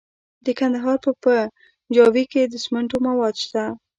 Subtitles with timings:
[0.45, 3.63] د کندهار په پنجوايي کې د سمنټو مواد شته.